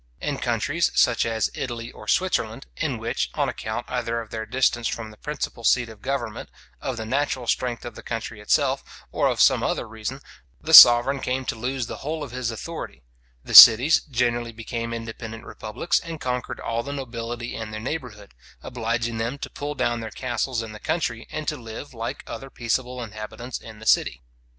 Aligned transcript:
In 0.19 0.39
countries 0.39 0.89
such 0.95 1.27
as 1.27 1.51
Italy 1.53 1.91
or 1.91 2.07
Switzerland, 2.07 2.65
in 2.75 2.97
which, 2.97 3.29
on 3.35 3.47
account 3.49 3.85
either 3.87 4.19
of 4.19 4.31
their 4.31 4.47
distance 4.47 4.87
from 4.87 5.11
the 5.11 5.17
principal 5.17 5.63
seat 5.63 5.89
of 5.89 6.01
government, 6.01 6.49
of 6.81 6.97
the 6.97 7.05
natural 7.05 7.45
strength 7.45 7.85
of 7.85 7.93
the 7.93 8.01
country 8.01 8.39
itself, 8.41 8.83
or 9.11 9.27
of 9.29 9.39
some 9.39 9.61
other 9.61 9.87
reason, 9.87 10.19
the 10.59 10.73
sovereign 10.73 11.19
came 11.19 11.45
to 11.45 11.55
lose 11.55 11.85
the 11.85 11.97
whole 11.97 12.23
of 12.23 12.31
his 12.31 12.49
authority; 12.49 13.03
the 13.43 13.53
cities 13.53 13.99
generally 14.09 14.51
became 14.51 14.91
independent 14.91 15.43
republics, 15.45 15.99
and 15.99 16.19
conquered 16.19 16.59
all 16.59 16.81
the 16.81 16.93
nobility 16.93 17.55
in 17.55 17.69
their 17.69 17.79
neighbourhood; 17.79 18.33
obliging 18.63 19.19
them 19.19 19.37
to 19.37 19.51
pull 19.51 19.75
down 19.75 19.99
their 19.99 20.09
castles 20.09 20.63
in 20.63 20.71
the 20.71 20.79
country, 20.79 21.27
and 21.29 21.47
to 21.47 21.55
live, 21.55 21.93
like 21.93 22.23
other 22.25 22.49
peaceable 22.49 23.03
inhabitants, 23.03 23.59
in 23.59 23.77
the 23.77 23.85
city. 23.85 24.23